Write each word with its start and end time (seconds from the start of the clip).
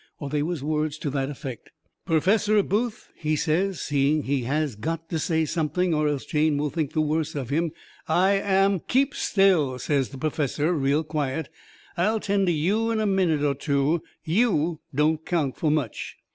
Or 0.19 0.31
they 0.31 0.41
was 0.41 0.63
words 0.63 0.97
to 0.97 1.11
that 1.11 1.29
effect. 1.29 1.69
"Professor 2.07 2.63
Booth," 2.63 3.09
he 3.15 3.35
says, 3.35 3.79
seeing 3.81 4.23
he 4.23 4.45
has 4.45 4.75
got 4.75 5.07
to 5.09 5.19
say 5.19 5.45
something 5.45 5.93
or 5.93 6.07
else 6.07 6.25
Jane 6.25 6.57
will 6.57 6.71
think 6.71 6.93
the 6.93 7.01
worse 7.01 7.35
of 7.35 7.51
him, 7.51 7.71
"I 8.07 8.31
am" 8.31 8.79
"Keep 8.87 9.13
still," 9.13 9.77
says 9.77 10.09
the 10.09 10.17
perfessor, 10.17 10.73
real 10.73 11.03
quiet. 11.03 11.49
"I'll 11.97 12.19
tend 12.19 12.47
to 12.47 12.51
you 12.53 12.89
in 12.89 12.99
a 12.99 13.05
minute 13.05 13.43
or 13.43 13.53
two. 13.53 14.01
YOU 14.23 14.79
don't 14.95 15.23
count 15.23 15.57
for 15.57 15.69
much. 15.69 16.17